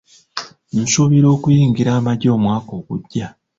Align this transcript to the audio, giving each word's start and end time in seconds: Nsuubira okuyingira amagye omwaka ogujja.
Nsuubira 0.79 1.27
okuyingira 1.35 1.91
amagye 1.99 2.27
omwaka 2.35 2.71
ogujja. 2.79 3.27